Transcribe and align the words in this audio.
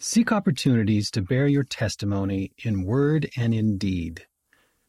Seek 0.00 0.30
opportunities 0.30 1.10
to 1.10 1.22
bear 1.22 1.48
your 1.48 1.64
testimony 1.64 2.52
in 2.62 2.84
word 2.84 3.28
and 3.36 3.52
in 3.52 3.78
deed. 3.78 4.28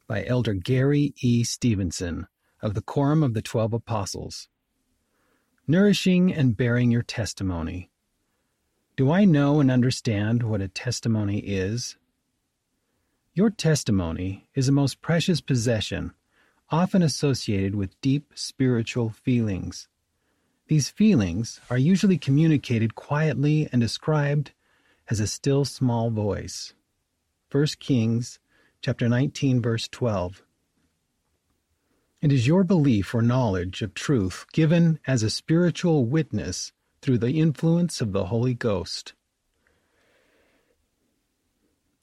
By 0.06 0.24
Elder 0.24 0.54
Gary 0.54 1.14
E. 1.20 1.42
Stevenson 1.42 2.28
of 2.62 2.74
the 2.74 2.80
Quorum 2.80 3.24
of 3.24 3.34
the 3.34 3.42
Twelve 3.42 3.72
Apostles. 3.72 4.48
Nourishing 5.66 6.32
and 6.32 6.56
bearing 6.56 6.92
your 6.92 7.02
testimony. 7.02 7.90
Do 8.94 9.10
I 9.10 9.24
know 9.24 9.58
and 9.58 9.68
understand 9.68 10.44
what 10.44 10.60
a 10.60 10.68
testimony 10.68 11.38
is? 11.40 11.96
Your 13.34 13.50
testimony 13.50 14.46
is 14.54 14.68
a 14.68 14.72
most 14.72 15.02
precious 15.02 15.40
possession, 15.40 16.12
often 16.70 17.02
associated 17.02 17.74
with 17.74 18.00
deep 18.00 18.30
spiritual 18.36 19.10
feelings. 19.10 19.88
These 20.68 20.88
feelings 20.88 21.60
are 21.68 21.78
usually 21.78 22.16
communicated 22.16 22.94
quietly 22.94 23.68
and 23.72 23.80
described 23.80 24.52
as 25.10 25.18
a 25.18 25.26
still 25.26 25.64
small 25.64 26.08
voice. 26.08 26.72
1 27.50 27.66
Kings 27.80 28.38
chapter 28.80 29.08
19 29.08 29.60
verse 29.60 29.88
12. 29.88 30.42
It 32.22 32.32
is 32.32 32.46
your 32.46 32.62
belief 32.62 33.12
or 33.14 33.20
knowledge 33.20 33.82
of 33.82 33.92
truth 33.92 34.46
given 34.52 35.00
as 35.06 35.22
a 35.22 35.30
spiritual 35.30 36.04
witness 36.04 36.72
through 37.02 37.18
the 37.18 37.40
influence 37.40 38.00
of 38.00 38.12
the 38.12 38.26
Holy 38.26 38.54
Ghost. 38.54 39.14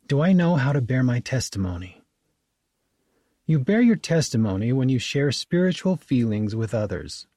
Do 0.07 0.21
I 0.21 0.33
know 0.33 0.55
how 0.55 0.73
to 0.73 0.81
bear 0.81 1.03
my 1.03 1.19
testimony? 1.19 2.01
You 3.45 3.59
bear 3.59 3.81
your 3.81 3.95
testimony 3.95 4.73
when 4.73 4.89
you 4.89 4.99
share 4.99 5.31
spiritual 5.31 5.95
feelings 5.95 6.55
with 6.55 6.73
others. 6.73 7.27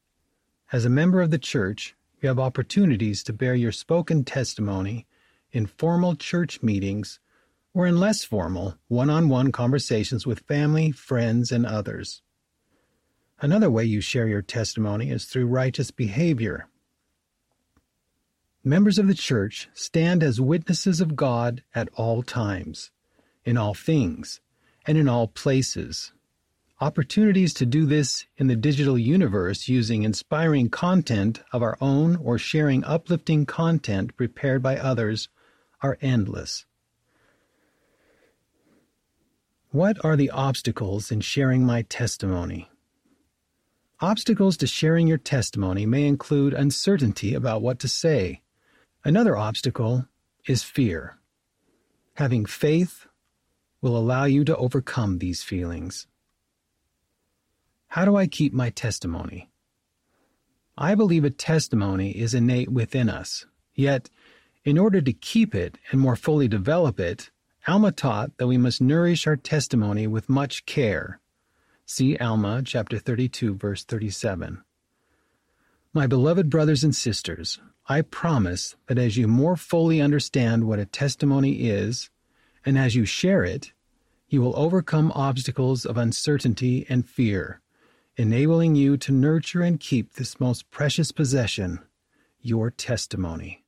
As 0.73 0.85
a 0.85 0.91
member 0.91 1.21
of 1.21 1.30
the 1.30 1.39
church, 1.39 1.95
you 2.21 2.29
have 2.29 2.39
opportunities 2.39 3.23
to 3.25 3.33
bear 3.33 3.55
your 3.55 3.73
spoken 3.73 4.25
testimony 4.25 5.07
in 5.53 5.67
formal 5.67 6.15
church 6.15 6.63
meetings 6.63 7.21
or 7.73 7.87
in 7.87 7.99
less 7.99 8.25
formal, 8.25 8.77
one 8.89 9.11
on 9.11 9.29
one 9.29 9.52
conversations 9.52 10.27
with 10.27 10.41
family, 10.41 10.91
friends, 10.91 11.52
and 11.52 11.65
others. 11.65 12.23
Another 13.41 13.71
way 13.71 13.85
you 13.85 14.01
share 14.01 14.27
your 14.27 14.43
testimony 14.43 15.11
is 15.11 15.24
through 15.24 15.47
righteous 15.47 15.91
behavior. 15.91 16.69
Members 18.63 18.99
of 18.99 19.07
the 19.07 19.15
church 19.15 19.69
stand 19.73 20.23
as 20.23 20.41
witnesses 20.41 21.01
of 21.01 21.16
God 21.16 21.63
at 21.74 21.89
all 21.95 22.23
times, 22.23 22.91
in 23.45 23.57
all 23.57 23.73
things, 23.73 24.41
and 24.87 24.99
in 24.99 25.09
all 25.09 25.29
places. 25.29 26.13
Opportunities 26.83 27.55
to 27.55 27.67
do 27.67 27.87
this 27.87 28.27
in 28.37 28.49
the 28.49 28.57
digital 28.57 28.99
universe 28.99 29.69
using 29.69 30.02
inspiring 30.02 30.69
content 30.69 31.43
of 31.52 31.63
our 31.63 31.79
own 31.80 32.17
or 32.17 32.39
sharing 32.39 32.85
uplifting 32.85 33.46
content 33.46 34.17
prepared 34.17 34.63
by 34.63 34.77
others 34.77 35.29
are 35.83 35.99
endless. 36.01 36.67
What 39.71 40.05
are 40.05 40.17
the 40.17 40.31
obstacles 40.31 41.13
in 41.13 41.21
sharing 41.21 41.65
my 41.65 41.83
testimony? 41.83 42.69
Obstacles 44.01 44.57
to 44.57 44.67
sharing 44.67 45.07
your 45.07 45.19
testimony 45.19 45.87
may 45.87 46.07
include 46.07 46.55
uncertainty 46.55 47.35
about 47.35 47.63
what 47.63 47.79
to 47.81 47.89
say. 47.89 48.43
Another 49.05 49.37
obstacle 49.37 50.07
is 50.47 50.63
fear. 50.63 51.19
Having 52.15 52.47
faith 52.47 53.07
will 53.81 53.97
allow 53.97 54.25
you 54.25 54.45
to 54.45 54.57
overcome 54.57 55.19
these 55.19 55.43
feelings. 55.43 56.07
How 57.89 58.05
do 58.05 58.17
I 58.17 58.27
keep 58.27 58.53
my 58.53 58.71
testimony? 58.71 59.51
I 60.77 60.95
believe 60.95 61.25
a 61.25 61.31
testimony 61.31 62.11
is 62.11 62.35
innate 62.35 62.71
within 62.71 63.09
us, 63.09 63.47
yet, 63.75 64.09
in 64.65 64.78
order 64.78 65.00
to 65.00 65.12
keep 65.12 65.55
it 65.55 65.78
and 65.91 66.00
more 66.00 66.16
fully 66.16 66.49
develop 66.49 67.00
it, 67.00 67.31
Alma 67.66 67.93
taught 67.93 68.37
that 68.39 68.47
we 68.47 68.56
must 68.56 68.81
nourish 68.81 69.27
our 69.27 69.37
testimony 69.37 70.06
with 70.06 70.28
much 70.28 70.67
care. 70.67 71.21
See 71.87 72.17
Alma 72.17 72.62
chapter 72.65 72.99
32 72.99 73.55
verse 73.55 73.84
37. 73.84 74.62
My 75.93 76.07
beloved 76.07 76.49
brothers 76.49 76.84
and 76.84 76.95
sisters, 76.95 77.61
I 77.87 78.03
promise 78.03 78.77
that 78.87 78.99
as 78.99 79.17
you 79.17 79.27
more 79.27 79.57
fully 79.57 80.01
understand 80.01 80.65
what 80.65 80.79
a 80.79 80.87
testimony 80.87 81.69
is, 81.69 82.11
and 82.65 82.79
as 82.79 82.95
you 82.95 83.05
share 83.05 83.45
it, 83.45 83.73
you 84.29 84.41
will 84.41 84.57
overcome 84.57 85.11
obstacles 85.15 85.84
of 85.84 85.97
uncertainty 85.97 86.87
and 86.89 87.09
fear 87.09 87.61
enabling 88.17 88.75
you 88.75 88.99
to 88.99 89.13
nurture 89.13 89.63
and 89.63 89.81
keep 89.81 90.13
this 90.13 90.39
most 90.39 90.71
precious 90.71 91.11
possession, 91.11 91.79
your 92.43 92.71
testimony. 92.71 93.65